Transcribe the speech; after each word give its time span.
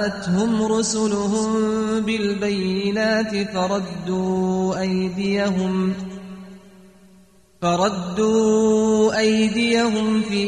جاءتهم 0.00 0.72
رسلهم 0.72 1.50
بالبينات 2.00 3.52
فردوا 3.52 4.80
أيديهم 4.80 5.92
فردوا 7.62 9.18
أيديهم 9.18 10.22
في 10.22 10.44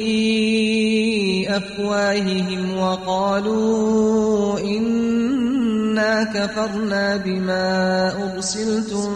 أفواههم 1.57 2.79
وقالوا 2.79 4.61
إنا 4.61 6.25
كفرنا 6.25 7.17
بما 7.17 8.13
أرسلتم 8.35 9.09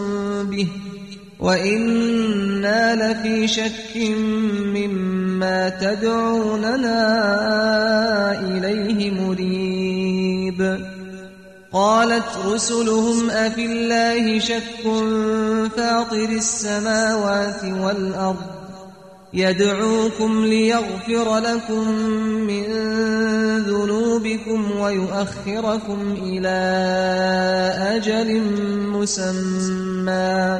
به 0.43 0.67
وإنا 1.39 2.95
لفي 2.95 3.47
شك 3.47 3.97
مما 4.75 5.69
تدعوننا 5.69 6.99
إليه 8.41 9.11
مريب 9.11 10.79
قالت 11.71 12.37
رسلهم 12.45 13.29
أفي 13.29 13.65
الله 13.65 14.39
شك 14.39 14.83
فاطر 15.77 16.29
السماوات 16.29 17.63
والأرض 17.63 18.57
يدعوكم 19.33 20.45
ليغفر 20.45 21.37
لكم 21.37 21.91
من 22.47 22.63
ذنوبكم 23.59 24.71
ويؤخركم 24.79 26.17
إلى 26.23 26.57
أجل 27.95 28.41
مسمى 28.91 30.59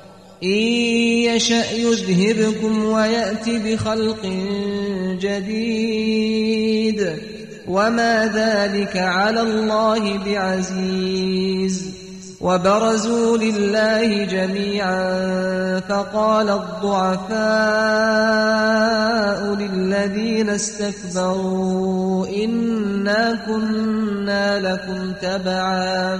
إن 0.43 0.49
يشأ 0.49 1.71
يذهبكم 1.71 2.85
ويأت 2.85 3.49
بخلق 3.49 4.25
جديد. 5.21 7.15
وما 7.67 8.25
ذلك 8.25 8.97
على 8.97 9.41
الله 9.41 10.17
بعزيز. 10.17 11.91
وبرزوا 12.41 13.37
لله 13.37 14.23
جميعا 14.23 15.79
فقال 15.79 16.49
الضعفاء 16.49 17.41
للذين 19.55 20.49
استكبروا 20.49 22.27
إنا 22.27 23.39
كنا 23.47 24.59
لكم 24.59 25.13
تبعا. 25.21 26.19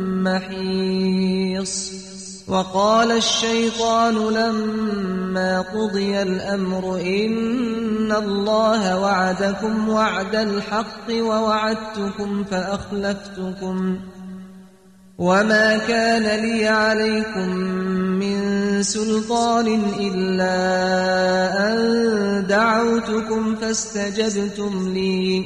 محيص 0.23 1.91
وقال 2.47 3.11
الشيطان 3.11 4.13
لما 4.15 5.61
قضي 5.61 6.21
الأمر 6.21 6.99
إن 6.99 8.11
الله 8.11 8.99
وعدكم 8.99 9.89
وعد 9.89 10.35
الحق 10.35 11.07
ووعدتكم 11.11 12.43
فأخلفتكم. 12.43 13.99
وما 15.17 15.77
كان 15.77 16.39
لي 16.39 16.67
عليكم 16.67 17.49
من 18.19 18.83
سلطان 18.83 19.83
إلا 19.99 20.57
أن 21.73 22.45
دعوتكم 22.49 23.55
فاستجبتم 23.55 24.93
لي. 24.93 25.45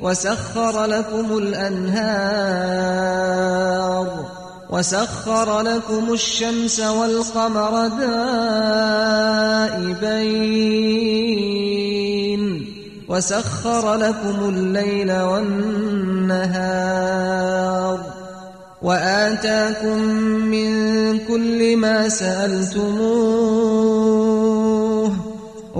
وسخر 0.00 0.84
لكم 0.84 1.38
الأنهار 1.38 3.00
وسخر 4.70 5.60
لكم 5.60 6.12
الشمس 6.12 6.80
والقمر 6.80 7.88
دائبين 7.88 8.10
وسخر 13.08 13.94
لكم 13.94 14.48
الليل 14.48 15.12
والنهار 15.12 16.40
وآتاكم 18.82 19.98
من 20.50 21.18
كل 21.18 21.76
ما 21.76 22.08
سألتموه 22.08 24.09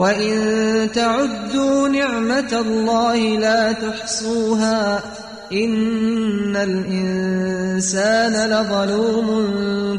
وإن 0.00 0.92
تعدوا 0.94 1.88
نعمة 1.88 2.52
الله 2.52 3.16
لا 3.16 3.72
تحصوها 3.72 5.02
إن 5.52 6.56
الإنسان 6.56 8.50
لظلوم 8.50 9.28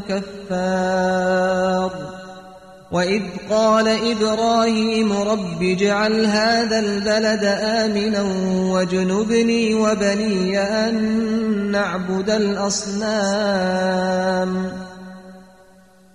كفار 0.08 1.90
وإذ 2.92 3.22
قال 3.50 3.88
إبراهيم 3.88 5.12
رب 5.12 5.62
اجعل 5.62 6.26
هذا 6.26 6.78
البلد 6.78 7.44
آمنا 7.62 8.22
واجنبني 8.72 9.74
وبني 9.74 10.58
أن 10.58 10.94
نعبد 11.70 12.30
الأصنام 12.30 13.82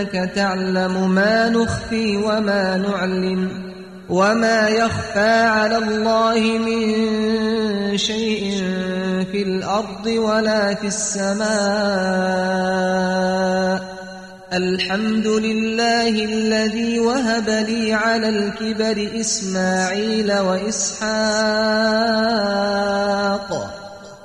إنك 0.00 0.32
تعلم 0.34 1.10
ما 1.14 1.48
نخفي 1.48 2.16
وما 2.16 2.76
نعلن 2.76 3.48
وما 4.08 4.68
يخفى 4.68 5.42
على 5.42 5.76
الله 5.76 6.40
من 6.40 7.98
شيء 7.98 8.64
في 9.32 9.42
الأرض 9.42 10.06
ولا 10.06 10.74
في 10.74 10.86
السماء. 10.86 11.50
الحمد 14.52 15.26
لله 15.26 16.08
الذي 16.08 17.00
وهب 17.00 17.48
لي 17.48 17.94
على 17.94 18.28
الكبر 18.28 19.20
إسماعيل 19.20 20.32
وإسحاق. 20.32 21.10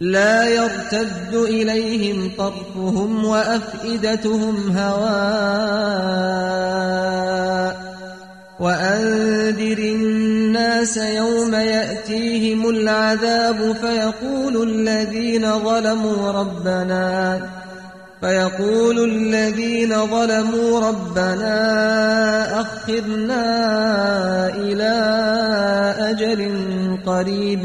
لا 0.00 0.48
يرتد 0.48 1.34
إليهم 1.34 2.30
طرفهم 2.38 3.24
وأفئدتهم 3.24 4.76
هواء 4.76 6.20
وأنذر 8.60 9.78
الناس 9.78 10.96
يوم 10.96 11.54
يأتيهم 11.54 12.68
العذاب 12.68 13.76
فيقول 13.80 14.68
الذين 14.68 15.58
ظلموا 15.58 16.32
ربنا 16.32 17.40
فيقول 18.20 19.04
الذين 19.04 20.06
ظلموا 20.06 20.80
ربنا 20.80 21.50
أخذنا 22.60 23.44
إلى 24.56 24.94
أجل 25.98 26.50
قريب 27.06 27.64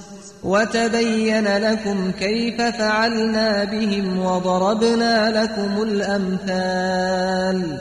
وتبين 0.43 1.57
لكم 1.57 2.11
كيف 2.19 2.61
فعلنا 2.61 3.63
بهم 3.63 4.25
وضربنا 4.25 5.43
لكم 5.43 5.81
الأمثال 5.83 7.77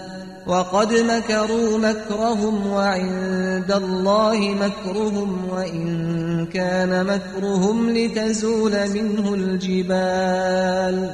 وقد 0.47 0.93
مكروا 0.93 1.79
مكرهم 1.79 2.67
وعند 2.67 3.73
الله 3.73 4.39
مكرهم 4.39 5.49
وإن 5.51 6.47
كان 6.47 7.07
مكرهم 7.07 7.91
لتزول 7.91 8.91
منه 8.91 9.35
الجبال. 9.35 11.11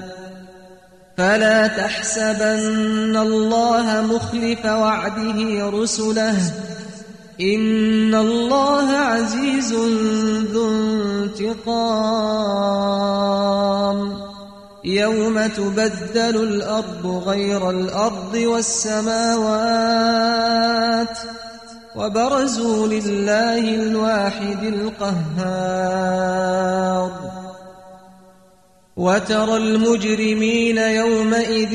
فلا 1.17 1.67
تحسبن 1.67 3.17
الله 3.17 4.01
مخلف 4.03 4.65
وعده 4.65 5.71
رسله 5.71 6.37
إن 7.41 8.15
الله 8.15 8.91
عزيز 8.91 9.73
ذو 10.53 10.71
انتقام. 10.71 12.17
يوم 14.85 15.47
تبدل 15.47 16.37
الأرض 16.43 17.23
غير 17.27 17.71
الأرض 17.71 18.35
والسماوات 18.35 19.49
وبرزوا 21.97 22.87
لله 22.87 23.75
الواحد 23.75 24.65
القهار. 24.65 26.07
وترى 28.97 29.57
المجرمين 29.57 30.79
يومئذ 30.79 31.75